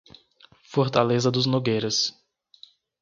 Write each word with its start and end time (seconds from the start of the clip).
Fortaleza 0.71 1.29
dos 1.31 1.45
Nogueiras 1.51 1.97